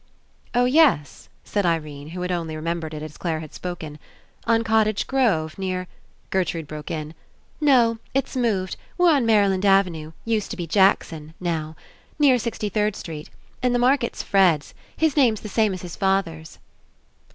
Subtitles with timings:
[0.55, 3.99] "Oh, yes," said Irene, who had only remembered It as Clare had spoken,
[4.47, 5.87] "on Cot tage Grove near
[6.31, 7.13] —"Gertrude broke In.
[7.59, 7.99] "No.
[8.11, 8.77] It's moved.
[8.97, 11.75] We're on Maryland Avenue— used to be Jack son— now.
[12.17, 13.29] Near Sixty third Street.
[13.61, 14.73] And the market's Fred's.
[14.97, 16.57] His name's the same as his father's."